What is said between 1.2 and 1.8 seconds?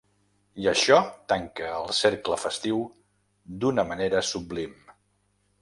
tanca